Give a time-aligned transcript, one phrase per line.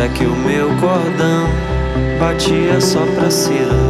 [0.00, 1.48] É que o meu cordão
[2.20, 3.87] batia só pra Cira.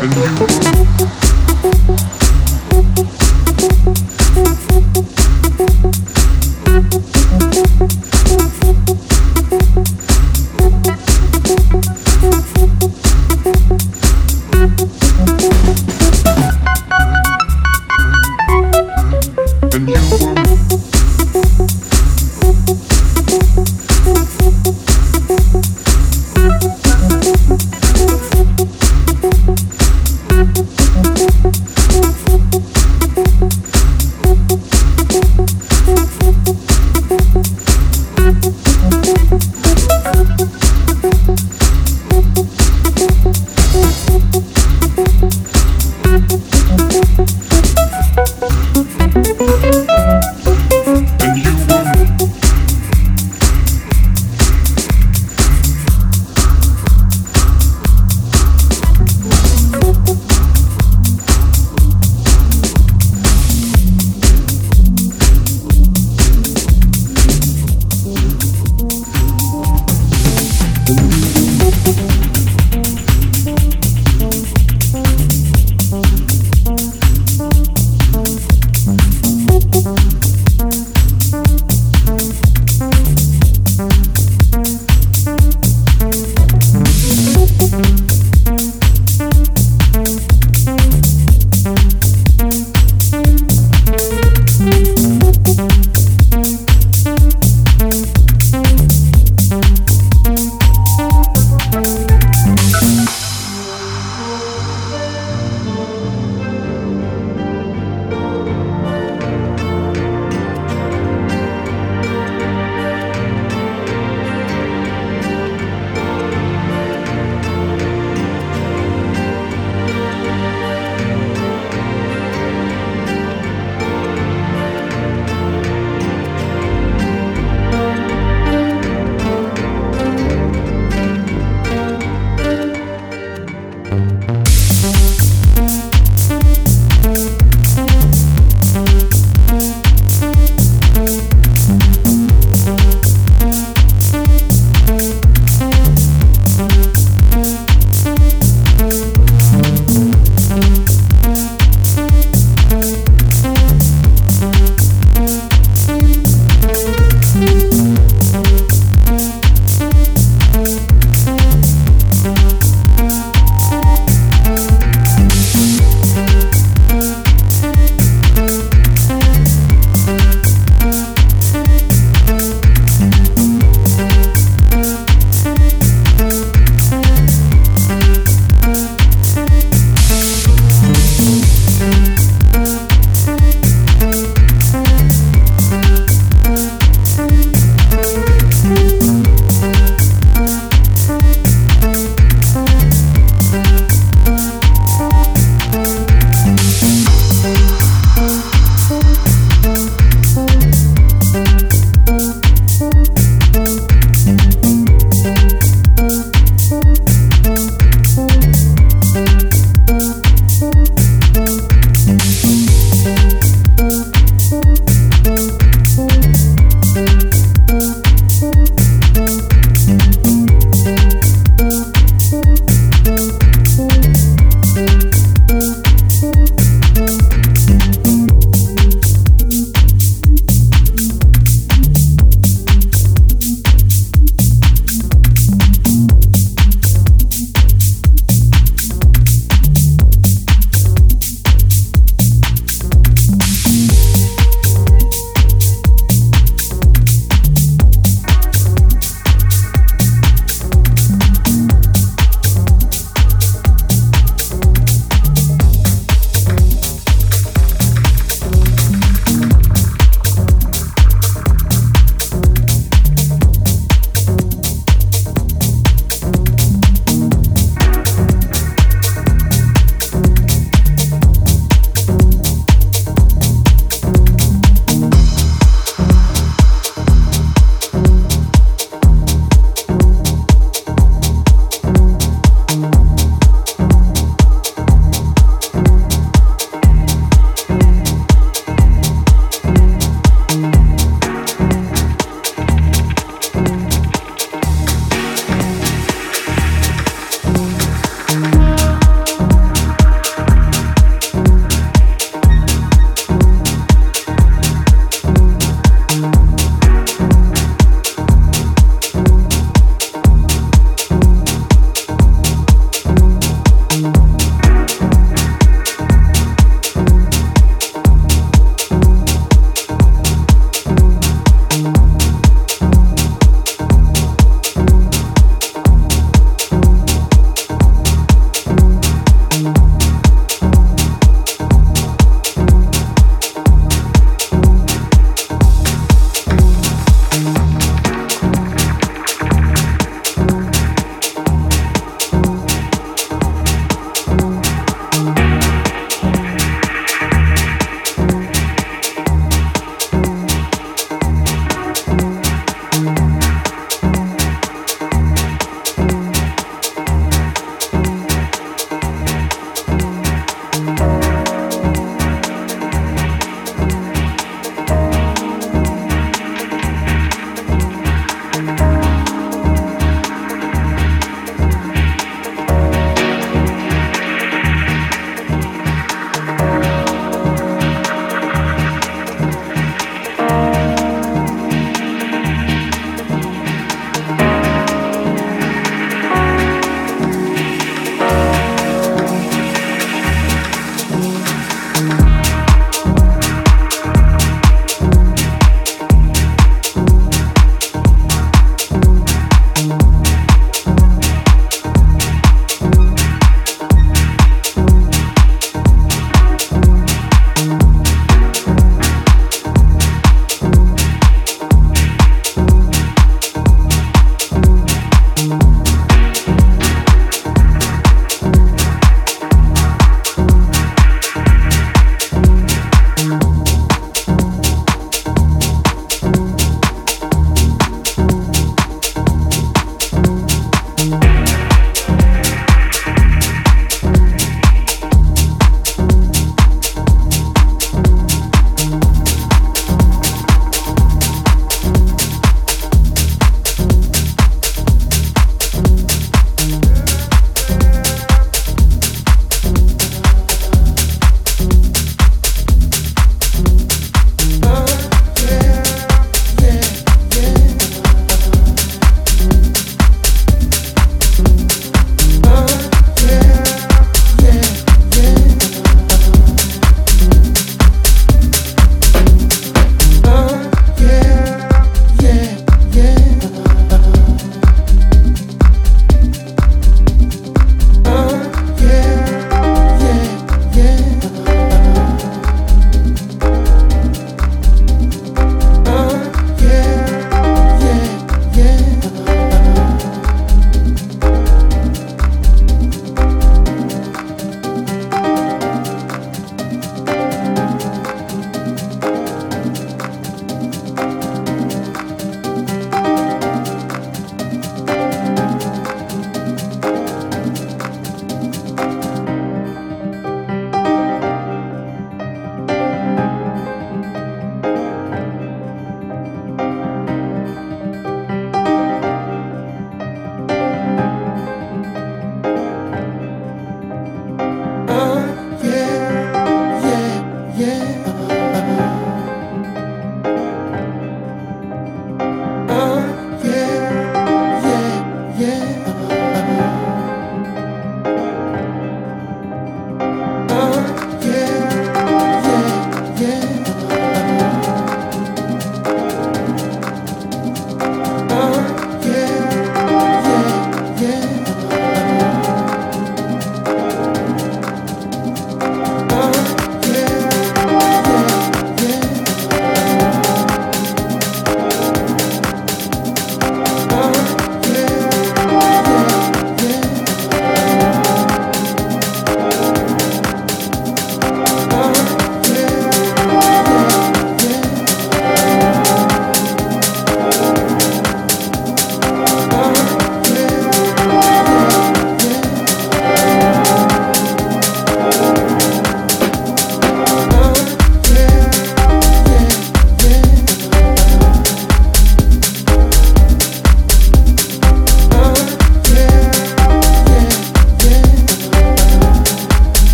[0.00, 1.27] and you.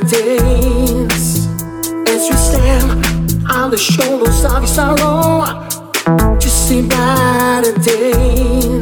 [0.00, 1.06] to
[2.08, 5.44] as you stand on the shoulders of your sorrow.
[6.38, 8.73] Just see by the dance.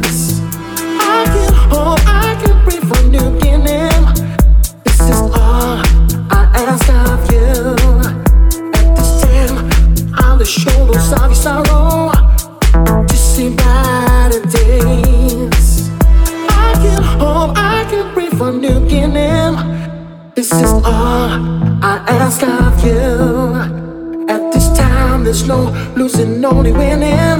[25.95, 27.39] losing only winning.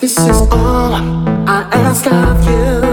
[0.00, 0.94] This is all
[1.48, 2.85] I ask of you.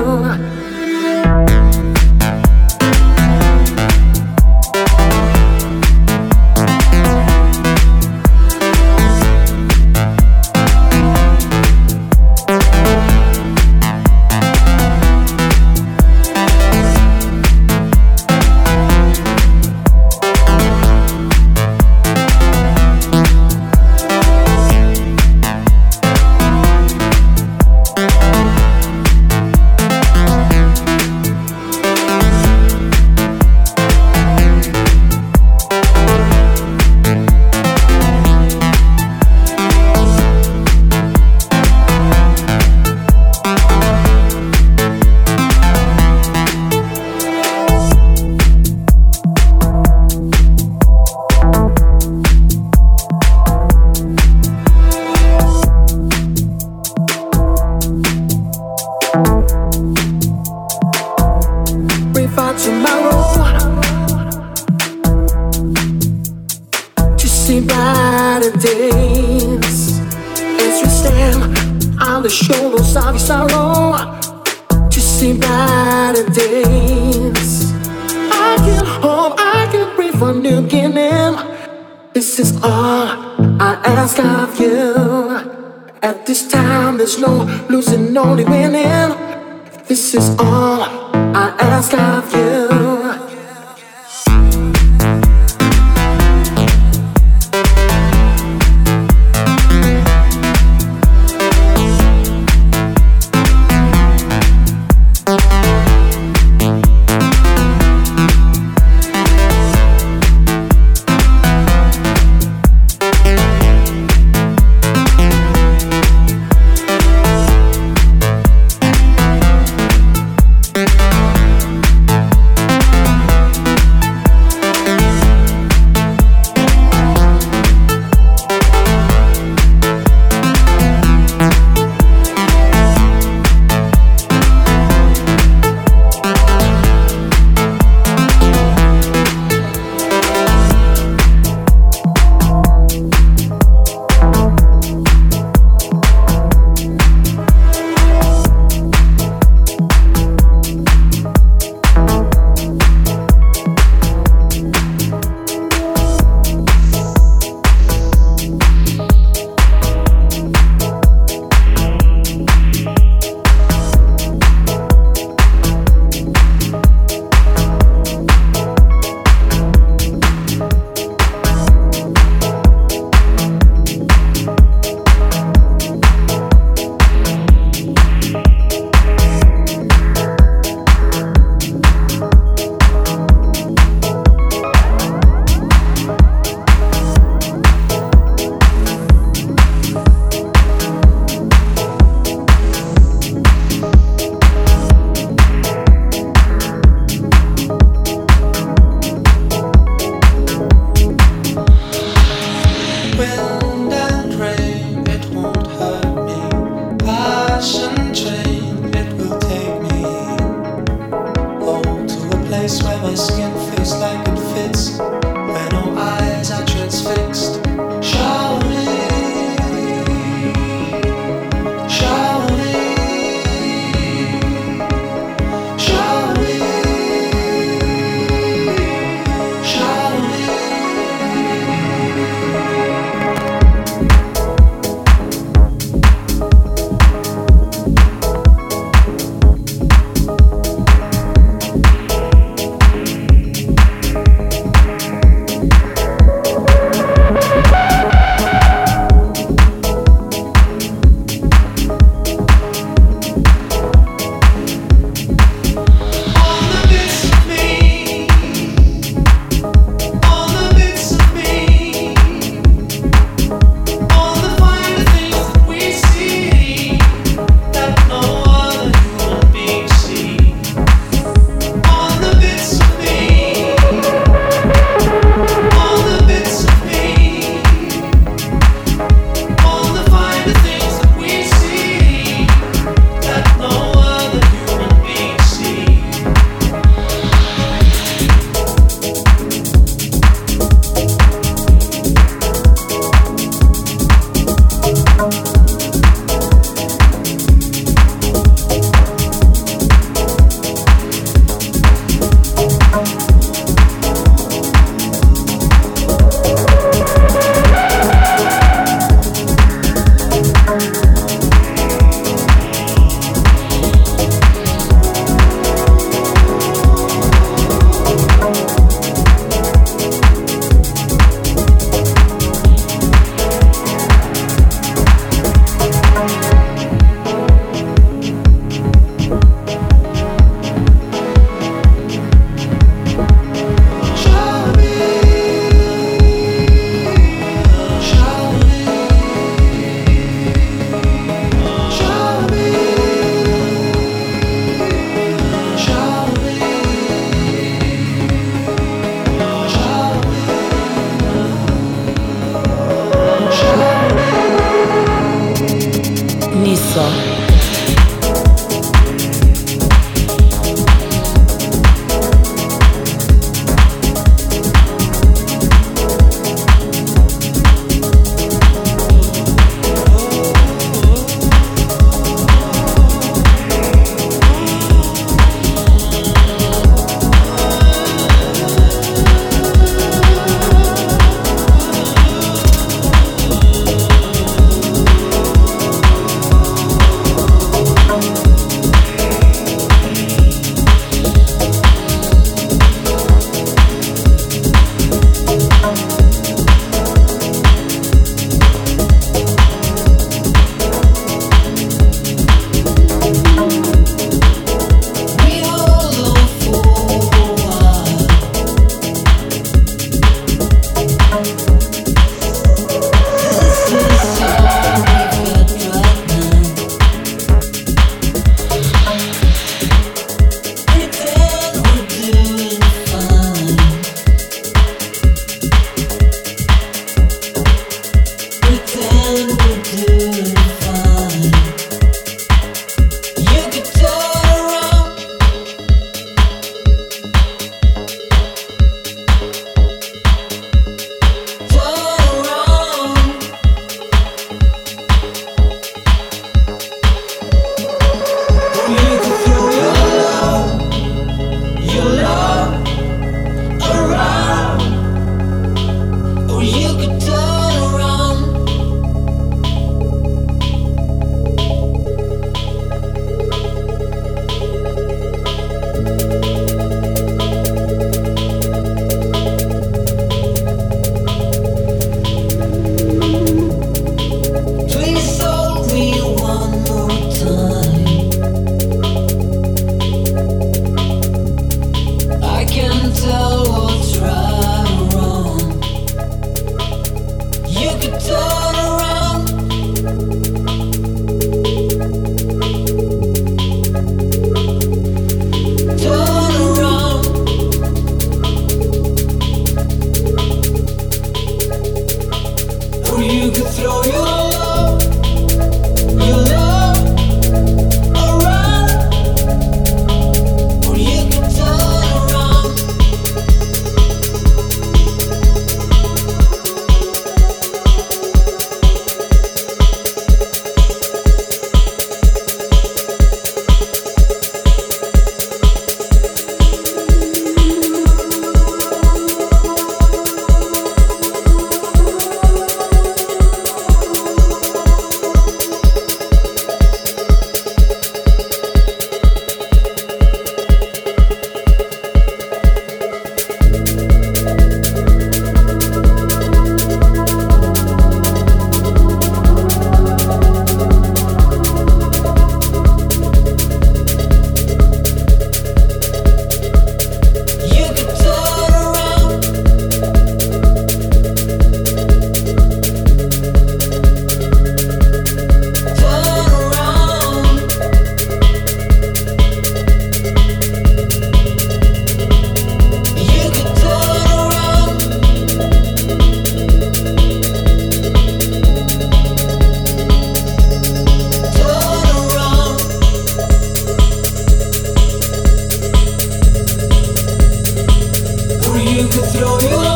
[589.32, 589.93] Florido